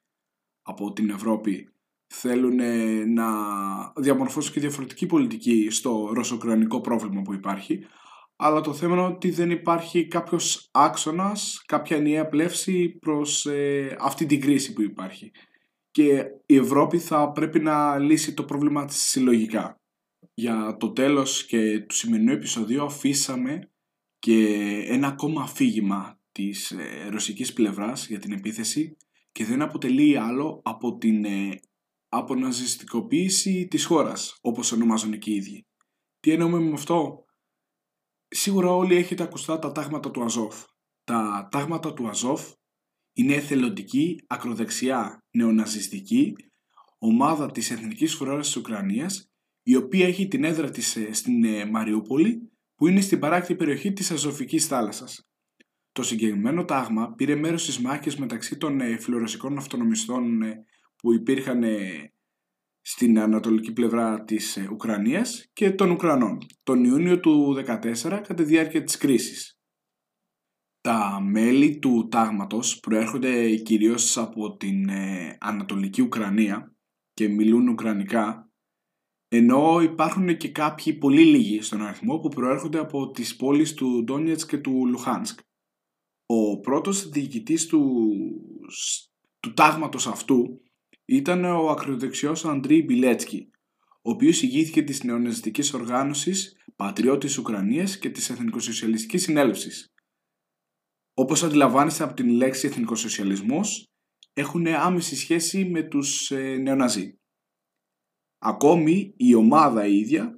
από 0.62 0.94
την 0.94 1.10
Ευρώπη 1.10 1.74
θέλουν 2.10 2.56
να 3.14 3.28
διαμορφώσουν 3.96 4.54
και 4.54 4.60
διαφορετική 4.60 5.06
πολιτική 5.06 5.68
στο 5.70 6.12
ρωσοκρανικό 6.14 6.82
πρόβλημα 6.82 7.22
που 7.22 7.34
υπάρχει 7.34 7.86
αλλά 8.42 8.62
το 8.62 8.74
θέμα 8.74 8.94
είναι 8.94 9.06
ότι 9.06 9.30
δεν 9.30 9.52
υπάρχει 9.52 10.08
κάποιος 10.08 10.70
άξονας, 10.72 11.64
κάποια 11.66 11.98
ενιαία 11.98 12.28
πλεύση 12.28 12.90
προς 12.90 13.46
ε, 13.46 13.98
αυτή 14.00 14.26
την 14.26 14.42
κρίση 14.42 14.74
που 14.74 14.82
υπάρχει. 14.82 15.32
Και 15.92 16.26
η 16.46 16.56
Ευρώπη 16.56 17.00
θα 17.00 17.32
πρέπει 17.32 17.60
να 17.60 17.98
λύσει 17.98 18.34
το 18.34 18.44
πρόβλημα 18.44 18.86
της 18.86 18.98
συλλογικά 18.98 19.82
για 20.34 20.78
το 20.80 20.92
τέλος 20.92 21.46
και 21.46 21.80
του 21.80 21.96
σημερινού 21.96 22.32
επεισοδίου 22.32 22.84
αφήσαμε 22.84 23.72
και 24.20 24.48
ένα 24.88 25.08
ακόμα 25.08 25.42
αφήγημα 25.42 26.20
της 26.32 26.72
ε, 26.72 27.08
ρωσικής 27.10 27.54
πλευράς 27.54 28.08
για 28.08 28.20
την 28.20 28.32
επίθεση 28.32 28.98
και 29.32 29.46
δεν 29.46 29.62
αποτελεί 29.62 30.18
άλλο 30.18 30.62
από 30.64 30.98
την 30.98 31.26
ε, 31.26 31.60
αποναζιστικοποίηση 32.10 33.68
της 33.68 33.86
χώρας, 33.86 34.38
όπως 34.42 34.72
ονομάζουν 34.72 35.20
και 35.20 35.32
οι 35.32 35.36
ίδιοι. 35.36 35.68
Τι 36.20 36.32
εννοούμε 36.32 36.60
με 36.60 36.74
αυτό; 36.74 37.24
Σίγουρα 38.32 38.72
όλοι 38.72 38.96
έχετε 38.96 39.24
ακουστά 39.24 39.60
τα 39.60 39.72
τάγματα 39.72 40.12
του 40.12 40.24
Αζόφ. 40.24 40.64
Τα 41.04 41.48
τάγματα 41.52 41.94
του 41.94 42.08
Αζόφ 42.08 42.52
είναι 43.14 43.34
εθελοντική, 43.34 44.24
ακροδεξιά, 44.28 45.24
νεοναζιστική 45.32 46.36
ομάδα 46.98 47.52
της 47.52 47.72
Εθνικής 47.72 48.16
Φοράς 48.16 48.46
της 48.46 48.56
Ουκρανίας 48.56 49.32
η 49.64 49.76
οποία 49.76 50.08
έχει 50.08 50.28
την 50.28 50.44
έδρα 50.44 50.70
της 50.70 50.96
ε, 50.96 51.14
στην 51.14 51.44
ε, 51.44 51.66
Μαριούπολη 51.66 52.52
που 52.76 52.88
είναι 52.88 53.02
στην 53.02 53.20
παράκτη 53.20 53.56
περιοχή 53.56 53.94
της 53.94 54.12
Αζωφικής 54.12 54.68
θάλασσας. 54.68 55.30
Το 55.92 56.04
συγκεκριμένο 56.04 56.66
τάγμα 56.66 57.14
πήρε 57.14 57.36
μέρος 57.36 57.62
στις 57.62 57.80
μάχες 57.80 58.18
μεταξύ 58.18 58.58
των 58.58 58.82
ε, 58.82 58.98
φιλορωσικών 58.98 59.58
αυτονομιστών 59.58 60.42
ε, 60.42 60.66
που 61.02 61.14
υπήρχαν 61.14 61.64
ε, 61.64 62.14
στην 62.82 63.20
ανατολική 63.20 63.74
πλευρά 63.74 64.24
της 64.24 64.58
ε, 64.58 64.68
Ουκρανίας 64.72 65.50
και 65.54 65.72
των 65.72 65.92
Ουκρανών 65.92 66.38
τον 66.64 66.84
Ιούνιο 66.84 67.20
του 67.20 67.56
2014 67.58 67.94
κατά 68.02 68.34
τη 68.34 68.44
διάρκεια 68.44 68.84
της 68.84 68.98
κρίσης. 68.98 69.60
Τα 70.82 71.20
μέλη 71.22 71.80
του 71.80 72.08
τάγματος 72.08 72.80
προέρχονται 72.80 73.56
κυρίως 73.56 74.18
από 74.18 74.56
την 74.56 74.90
ε, 74.90 75.38
Ανατολική 75.40 76.02
Ουκρανία 76.02 76.76
και 77.14 77.28
μιλούν 77.28 77.68
Ουκρανικά 77.68 78.50
ενώ 79.32 79.82
υπάρχουν 79.82 80.38
και 80.38 80.52
κάποιοι 80.52 80.94
πολύ 80.94 81.26
λίγοι 81.26 81.62
στον 81.62 81.82
αριθμό 81.82 82.18
που 82.18 82.30
προέρχονται 82.30 82.80
από 82.80 83.12
τις 83.12 83.36
πόλεις 83.36 83.74
του 83.74 84.04
Ντόνιετς 84.04 84.46
και 84.46 84.58
του 84.58 84.88
Λουχάνσκ. 84.88 85.40
Ο 86.26 86.60
πρώτος 86.60 87.10
διοικητής 87.10 87.66
του, 87.66 88.12
του 89.40 89.54
τάγματος 89.54 90.08
αυτού 90.08 90.62
ήταν 91.10 91.44
ο 91.46 91.70
ακροδεξιός 91.70 92.46
Αντρί 92.46 92.84
Μπιλέτσκι, 92.84 93.50
ο 94.02 94.10
οποίος 94.12 94.42
ηγήθηκε 94.42 94.82
της 94.82 95.04
νεοναζιστικής 95.04 95.74
οργάνωσης 95.74 96.56
Πατριώτης 96.76 97.38
Ουκρανίας 97.38 97.98
και 97.98 98.10
της 98.10 98.30
Εθνικοσοσιαλιστικής 98.30 99.24
Συνέλευσης. 99.24 99.88
Όπως 101.14 101.44
αντιλαμβάνεστε 101.44 102.04
από 102.04 102.14
την 102.14 102.30
λέξη 102.30 102.68
εθνικοσοσιαλισμός, 102.68 103.88
έχουν 104.34 104.68
άμεση 104.68 105.16
σχέση 105.16 105.66
με 105.66 105.84
τους 105.84 106.32
ε, 106.32 106.58
νεοναζί. 106.58 107.14
Ακόμη 108.38 109.14
η 109.18 109.34
ομάδα 109.34 109.86
η 109.86 109.98
ίδια 109.98 110.38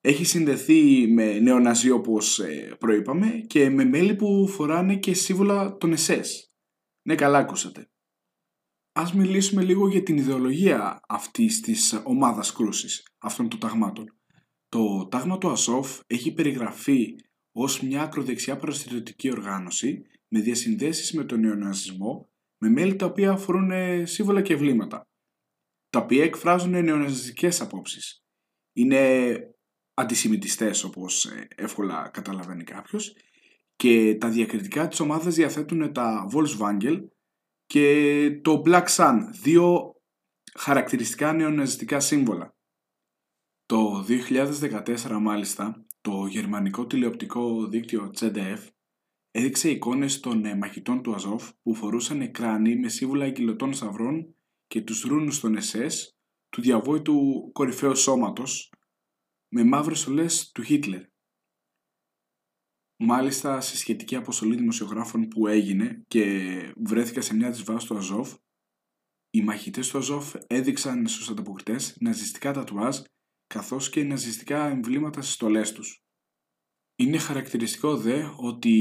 έχει 0.00 0.24
συνδεθεί 0.24 1.06
με 1.08 1.38
νεοναζί 1.38 1.90
όπως 1.90 2.38
ε, 2.38 2.76
προείπαμε 2.78 3.28
και 3.46 3.70
με 3.70 3.84
μέλη 3.84 4.14
που 4.14 4.48
φοράνε 4.48 4.96
και 4.96 5.14
σύμβολα 5.14 5.76
των 5.76 5.92
ΕΣΕΣ. 5.92 6.50
Ναι 7.02 7.14
καλά 7.14 7.38
ακούσατε. 7.38 7.90
Ας 8.92 9.14
μιλήσουμε 9.14 9.62
λίγο 9.62 9.88
για 9.88 10.02
την 10.02 10.16
ιδεολογία 10.16 11.00
αυτής 11.08 11.60
της 11.60 12.02
ομάδας 12.04 12.52
κρούσης, 12.52 13.06
αυτών 13.18 13.48
των 13.48 13.58
ταγμάτων. 13.58 14.14
Το 14.68 15.08
τάγμα 15.10 15.38
του 15.38 15.50
ΑΣΟΦ 15.50 16.00
έχει 16.06 16.32
περιγραφεί 16.32 17.14
ως 17.52 17.80
μια 17.80 18.02
ακροδεξιά 18.02 18.56
προστατευτική 18.56 19.30
οργάνωση 19.30 20.02
με 20.28 20.40
διασυνδέσεις 20.40 21.12
με 21.12 21.24
τον 21.24 21.40
νεοναζισμό 21.40 22.28
με 22.58 22.68
μέλη 22.68 22.96
τα 22.96 23.06
οποία 23.06 23.30
αφορούν 23.30 23.70
ε, 23.70 24.04
σύμβολα 24.04 24.42
και 24.42 24.52
ευλήματα, 24.52 25.08
τα 25.90 25.98
οποία 25.98 26.24
εκφράζουν 26.24 26.84
νεοναζιστικές 26.84 27.60
απόψεις. 27.60 28.24
Είναι 28.72 29.34
αντισημιτιστές 29.94 30.84
όπως 30.84 31.24
ε, 31.24 31.48
εύκολα 31.54 32.08
καταλαβαίνει 32.12 32.64
κάποιος 32.64 33.16
και 33.76 34.16
τα 34.20 34.28
διακριτικά 34.28 34.88
της 34.88 35.00
ομάδας 35.00 35.34
διαθέτουν 35.34 35.92
τα 35.92 36.26
Volkswagen 36.32 36.98
και 37.70 38.40
το 38.42 38.62
Black 38.66 38.86
Sun, 38.96 39.18
δύο 39.42 39.94
χαρακτηριστικά 40.54 41.32
νεοναζιστικά 41.32 42.00
σύμβολα. 42.00 42.54
Το 43.66 44.04
2014 44.08 45.18
μάλιστα, 45.20 45.86
το 46.00 46.26
γερμανικό 46.26 46.86
τηλεοπτικό 46.86 47.66
δίκτυο 47.66 48.10
ZDF 48.20 48.58
έδειξε 49.30 49.70
εικόνες 49.70 50.20
των 50.20 50.44
ε, 50.44 50.54
μαχητών 50.54 51.02
του 51.02 51.14
Αζόφ 51.14 51.50
που 51.62 51.74
φορούσαν 51.74 52.30
κράνη 52.30 52.76
με 52.76 52.88
σύμβολα 52.88 53.24
εγκυλωτών 53.24 53.74
σαυρών 53.74 54.34
και 54.66 54.82
τους 54.82 55.02
ρούνους 55.02 55.40
των 55.40 55.56
SS 55.56 55.92
του 56.48 56.60
διαβόητου 56.60 57.50
κορυφαίου 57.52 57.96
σώματος 57.96 58.72
με 59.48 59.64
μαύρες 59.64 60.00
στολές 60.00 60.50
του 60.50 60.62
Χίτλερ. 60.62 61.02
Μάλιστα 63.02 63.60
σε 63.60 63.76
σχετική 63.76 64.16
αποστολή 64.16 64.56
δημοσιογράφων 64.56 65.28
που 65.28 65.46
έγινε 65.46 66.02
και 66.08 66.74
βρέθηκα 66.76 67.20
σε 67.20 67.34
μια 67.34 67.50
της 67.50 67.62
βάσης 67.62 67.88
του 67.88 67.96
Αζόφ, 67.96 68.34
οι 69.30 69.42
μαχητές 69.42 69.88
του 69.88 69.98
Αζόφ 69.98 70.34
έδειξαν 70.46 71.06
στους 71.06 71.30
ανταποκριτές 71.30 71.96
ναζιστικά 72.00 72.52
τατουάζ 72.52 72.98
καθώς 73.46 73.90
και 73.90 74.02
ναζιστικά 74.04 74.68
εμβλήματα 74.68 75.22
στις 75.22 75.34
στολές 75.34 75.72
τους. 75.72 76.04
Είναι 76.96 77.18
χαρακτηριστικό 77.18 77.96
δε 77.96 78.24
ότι 78.36 78.74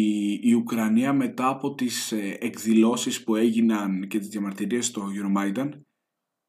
η 0.43 0.53
Ουκρανία 0.53 1.13
μετά 1.13 1.47
από 1.47 1.75
τις 1.75 2.12
ε, 2.12 2.38
εκδηλώσεις 2.39 3.23
που 3.23 3.36
έγιναν 3.36 4.08
και 4.08 4.19
τις 4.19 4.27
διαμαρτυρίες 4.27 4.86
στο 4.86 5.08
Euromaidan 5.15 5.69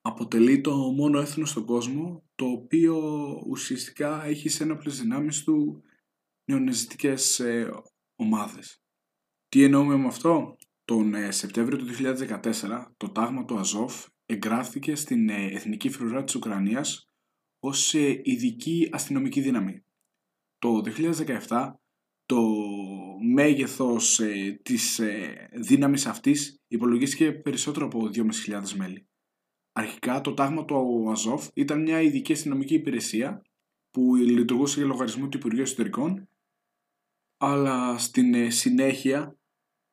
αποτελεί 0.00 0.61
το 0.61 0.76
μόνο 0.76 1.20
έθνος 1.20 1.50
στον 1.50 1.64
κόσμο 1.64 2.24
το 2.35 2.46
οποίο 2.46 2.96
ουσιαστικά 3.46 4.24
έχει 4.24 4.48
σε 4.48 4.62
ένοπλες 4.62 5.00
δυνάμεις 5.00 5.44
του 5.44 5.83
νεοναζιστικές 6.51 7.41
ε, 7.41 7.71
ομάδες. 8.17 8.83
Τι 9.49 9.63
εννοούμε 9.63 9.97
με 9.97 10.07
αυτό; 10.07 10.57
Τον 10.85 11.15
ε, 11.15 11.31
Σεπτέμβριο 11.31 11.79
του 11.79 11.87
2014 11.87 12.93
το 12.97 13.11
τάγμα 13.11 13.45
του 13.45 13.59
Αζόφ 13.59 14.07
εγγράφηκε 14.27 14.95
στην 14.95 15.29
ε, 15.29 15.45
Εθνική 15.45 15.91
Φρουρά 15.91 16.25
της 16.25 16.35
Ουκρανίας 16.35 17.11
ως 17.61 17.95
ε, 17.95 18.21
ειδική 18.23 18.89
αστυνομική 18.93 19.41
δύναμη. 19.41 19.85
Το 20.59 20.83
2017 21.49 21.73
το 22.27 22.43
μέγεθος 23.35 24.21
ε, 24.21 24.61
της 24.63 24.99
ε, 24.99 25.49
δύναμης 25.53 26.07
αυτής 26.07 26.61
υπολογίστηκε 26.69 27.33
περισσότερο 27.33 27.87
από 27.87 28.11
2.500 28.15 28.73
μέλη. 28.77 29.09
Αρχικά 29.73 30.21
το 30.21 30.35
τάγμα 30.35 30.65
του 30.65 31.11
Αζόφ 31.11 31.49
ήταν 31.55 31.83
μια 31.83 32.01
ειδική 32.01 32.33
αστυνομική 32.33 32.75
υπηρεσία 32.75 33.43
που 33.91 34.15
λειτουργούσε 34.15 34.79
για 34.79 34.89
λογαριασμό 34.89 35.29
του 35.29 35.37
Υπουργείου 35.37 35.63
Εσωτερικών 35.63 36.29
αλλά 37.42 37.98
στην 37.98 38.35
ε, 38.35 38.50
συνέχεια 38.50 39.38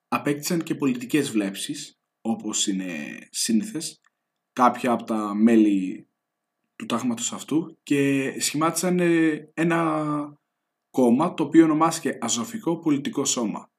απέκτησαν 0.07 0.63
και 0.63 0.75
πολιτικές 0.75 1.31
βλέψεις 1.31 1.99
όπως 2.21 2.67
είναι 2.67 3.19
σύνηθες 3.31 4.01
κάποια 4.53 4.91
από 4.91 5.03
τα 5.03 5.35
μέλη 5.35 6.07
του 6.75 6.85
τάγματος 6.85 7.33
αυτού 7.33 7.77
και 7.83 8.33
σχημάτισαν 8.39 8.99
ε, 8.99 9.51
ένα 9.53 10.39
κόμμα 10.89 11.33
το 11.33 11.43
οποίο 11.43 11.63
ονομάστηκε 11.63 12.17
Αζωφικό 12.21 12.79
Πολιτικό 12.79 13.25
Σώμα. 13.25 13.71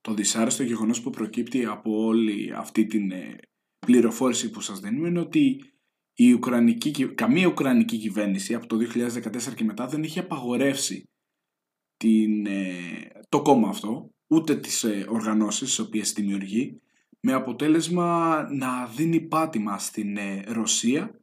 Το 0.00 0.14
δυσάρεστο 0.14 0.62
γεγονός 0.62 1.00
που 1.00 1.10
προκύπτει 1.10 1.64
από 1.64 2.04
όλη 2.04 2.52
αυτή 2.52 2.86
την 2.86 3.10
ε, 3.10 3.38
πληροφόρηση 3.78 4.50
που 4.50 4.60
σας 4.60 4.80
δίνουμε 4.80 5.08
είναι 5.08 5.20
ότι 5.20 5.60
η 6.12 6.32
Ουκρανική, 6.32 7.14
καμία 7.14 7.46
Ουκρανική 7.46 7.98
κυβέρνηση 7.98 8.54
από 8.54 8.66
το 8.66 8.76
2014 8.76 9.54
και 9.54 9.64
μετά 9.64 9.86
δεν 9.86 10.02
είχε 10.02 10.20
απαγορεύσει 10.20 11.08
την, 11.96 12.46
ε, 12.46 12.72
το 13.28 13.42
κόμμα 13.42 13.68
αυτό, 13.68 14.10
ούτε 14.26 14.56
τις 14.56 14.84
οργανώσεις 15.08 15.68
τις 15.68 15.78
οποίες 15.78 16.12
δημιουργεί, 16.12 16.80
με 17.20 17.32
αποτέλεσμα 17.32 18.42
να 18.52 18.86
δίνει 18.86 19.20
πάτημα 19.20 19.78
στην 19.78 20.18
Ρωσία 20.46 21.20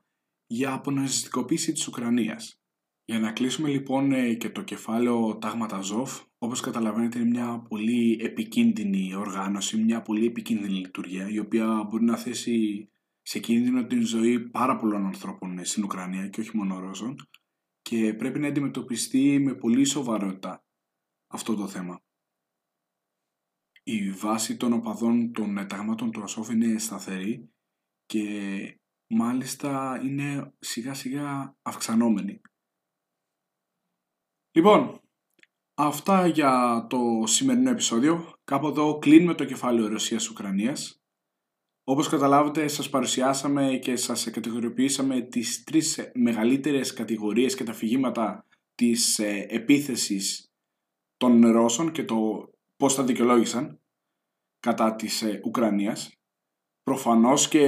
για 0.48 0.74
αποναζιστικοποίηση 0.74 1.72
της 1.72 1.88
Ουκρανίας. 1.88 2.58
Για 3.06 3.20
να 3.20 3.32
κλείσουμε 3.32 3.70
λοιπόν 3.70 4.12
ε, 4.12 4.34
και 4.34 4.50
το 4.50 4.62
κεφάλαιο 4.62 5.38
Τάγματα 5.38 5.82
Ζόφ, 5.82 6.22
όπως 6.38 6.60
καταλαβαίνετε 6.60 7.20
είναι 7.20 7.30
μια 7.30 7.66
πολύ 7.70 8.20
επικίνδυνη 8.22 9.16
οργάνωση, 9.16 9.78
μια 9.78 10.02
πολύ 10.02 10.26
επικίνδυνη 10.26 10.74
λειτουργία, 10.74 11.30
η 11.30 11.40
οποία 11.40 11.88
μπορεί 11.90 12.04
να 12.04 12.18
θέσει 12.18 12.90
σε 13.22 13.40
κίνδυνο 13.40 13.86
την 13.86 14.06
ζωή 14.06 14.40
πάρα 14.40 14.76
πολλών 14.76 15.06
ανθρώπων 15.06 15.58
ε, 15.58 15.64
στην 15.64 15.84
Ουκρανία 15.84 16.28
και 16.28 16.40
όχι 16.40 16.58
μόνο 16.58 16.80
Ρώσων 16.80 17.16
και 17.94 18.14
πρέπει 18.14 18.40
να 18.40 18.48
αντιμετωπιστεί 18.48 19.40
με 19.40 19.56
πολύ 19.56 19.86
σοβαρότητα 19.86 20.66
αυτό 21.28 21.56
το 21.56 21.68
θέμα. 21.68 22.02
Η 23.84 24.12
βάση 24.12 24.58
των 24.58 24.74
οπαδών 24.74 25.34
των 25.34 25.58
ε, 25.58 25.66
τάγματων 25.66 26.12
του 26.12 26.24
Ασόφ 26.24 26.50
είναι 26.50 26.80
σταθερή 26.80 27.54
και 28.06 28.80
μάλιστα 29.08 30.00
είναι 30.04 30.54
σιγά 30.60 30.94
σιγά 30.94 31.58
αυξανόμενη. 31.62 32.42
Λοιπόν, 34.56 35.02
αυτά 35.74 36.28
για 36.28 36.86
το 36.90 37.24
σημερινό 37.26 37.70
επεισόδιο. 37.70 38.34
Κάπου 38.44 38.68
εδώ 38.68 39.00
κλείνουμε 39.00 39.34
το 39.34 39.46
κεφάλαιο 39.46 39.88
Ρωσίας-Ουκρανίας. 39.88 41.03
Όπως 41.84 42.10
καταλάβετε 42.10 42.68
σας 42.68 42.90
παρουσιάσαμε 42.90 43.78
και 43.82 43.96
σας 43.96 44.30
κατηγοριοποιήσαμε 44.30 45.22
τις 45.22 45.64
τρεις 45.64 46.12
μεγαλύτερες 46.14 46.94
κατηγορίες 46.94 47.56
και 47.56 47.64
τα 47.64 47.74
φυγήματα 47.74 48.46
της 48.76 49.20
ε, 49.20 49.46
επίθεσης 49.50 50.52
των 51.18 51.52
Ρώσων 51.52 51.92
και 51.92 52.04
το 52.04 52.50
πώς 52.76 52.96
τα 52.96 53.04
δικαιολόγησαν 53.04 53.80
κατά 54.60 54.96
της 54.96 55.22
ε, 55.22 55.42
Ουκρανίας. 55.46 56.18
Προφανώς 56.84 57.48
και 57.48 57.66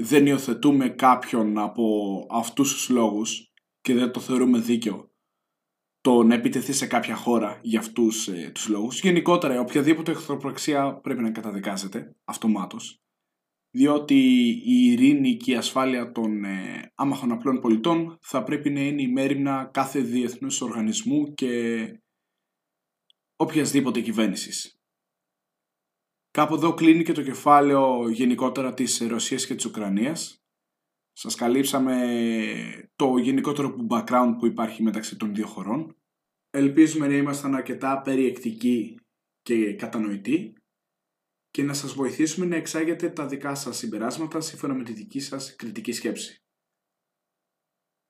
δεν 0.00 0.26
υιοθετούμε 0.26 0.88
κάποιον 0.88 1.58
από 1.58 2.26
αυτούς 2.30 2.72
τους 2.72 2.88
λόγους 2.88 3.52
και 3.80 3.94
δεν 3.94 4.12
το 4.12 4.20
θεωρούμε 4.20 4.58
δίκαιο 4.58 5.10
το 6.00 6.22
να 6.22 6.34
επιτεθεί 6.34 6.72
σε 6.72 6.86
κάποια 6.86 7.14
χώρα 7.14 7.60
για 7.62 7.78
αυτούς 7.78 8.28
ε, 8.28 8.50
τους 8.54 8.68
λόγους. 8.68 9.00
Γενικότερα, 9.00 9.60
οποιαδήποτε 9.60 10.10
εχθροπραξία 10.10 10.94
πρέπει 10.94 11.22
να 11.22 11.30
καταδικάζεται 11.30 12.16
αυτομάτως. 12.24 13.02
Διότι 13.70 14.14
η 14.64 14.90
ειρήνη 14.90 15.36
και 15.36 15.52
η 15.52 15.56
ασφάλεια 15.56 16.12
των 16.12 16.44
ε, 16.44 16.92
άμαχων 16.94 17.32
απλών 17.32 17.60
πολιτών 17.60 18.18
θα 18.20 18.42
πρέπει 18.42 18.70
να 18.70 18.80
είναι 18.80 19.02
η 19.02 19.08
μέρημνα 19.08 19.70
κάθε 19.72 20.00
διεθνούς 20.00 20.60
οργανισμού 20.60 21.34
και 21.34 21.84
οποιασδήποτε 23.36 24.00
κυβέρνησης. 24.00 24.78
Κάπου 26.30 26.54
εδώ 26.54 26.74
κλείνει 26.74 27.02
και 27.02 27.12
το 27.12 27.22
κεφάλαιο 27.22 28.08
γενικότερα 28.08 28.74
της 28.74 29.00
Ρωσίας 29.00 29.46
και 29.46 29.54
της 29.54 29.64
Ουκρανίας. 29.64 30.42
Σας 31.12 31.34
καλύψαμε 31.34 31.96
το 32.96 33.16
γενικότερο 33.16 33.76
background 33.90 34.34
που 34.38 34.46
υπάρχει 34.46 34.82
μεταξύ 34.82 35.16
των 35.16 35.34
δύο 35.34 35.46
χωρών. 35.46 35.96
Ελπίζουμε 36.50 37.06
να 37.06 37.14
ήμασταν 37.14 37.54
αρκετά 37.54 38.00
περιεκτικοί 38.00 39.00
και 39.42 39.74
κατανοητοί 39.74 40.52
και 41.50 41.62
να 41.62 41.72
σας 41.72 41.92
βοηθήσουμε 41.92 42.46
να 42.46 42.56
εξάγετε 42.56 43.08
τα 43.08 43.26
δικά 43.26 43.54
σας 43.54 43.76
συμπεράσματα 43.76 44.40
σύμφωνα 44.40 44.74
με 44.74 44.84
τη 44.84 44.92
δική 44.92 45.20
σας 45.20 45.56
κριτική 45.56 45.92
σκέψη. 45.92 46.42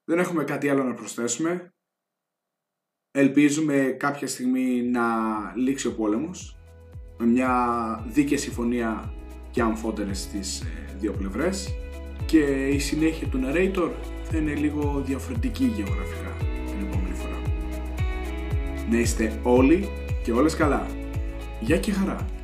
Δεν 0.04 0.18
έχουμε 0.18 0.44
κάτι 0.44 0.68
άλλο 0.68 0.84
να 0.84 0.94
προσθέσουμε. 0.94 1.72
Ελπίζουμε 3.10 3.96
κάποια 3.98 4.26
στιγμή 4.26 4.82
να 4.82 5.06
λήξει 5.56 5.86
ο 5.86 5.94
πόλεμος 5.94 6.56
με 7.18 7.26
μια 7.26 8.04
δίκαιη 8.08 8.38
συμφωνία 8.38 9.12
και 9.50 9.62
αμφότερες 9.62 10.20
στις 10.20 10.60
ε, 10.60 10.96
δύο 10.98 11.12
πλευρές 11.12 11.68
και 12.26 12.68
η 12.68 12.78
συνέχεια 12.78 13.28
του 13.28 13.40
narrator 13.44 13.92
θα 14.24 14.36
είναι 14.36 14.54
λίγο 14.54 15.02
διαφορετική 15.06 15.64
γεωγραφικά 15.64 16.36
την 16.66 16.86
επόμενη 16.86 17.14
φορά. 17.14 17.42
Να 18.90 18.98
είστε 18.98 19.40
όλοι 19.42 19.88
και 20.24 20.32
όλες 20.32 20.56
καλά. 20.56 20.86
Γεια 21.60 21.78
και 21.78 21.92
χαρά! 21.92 22.37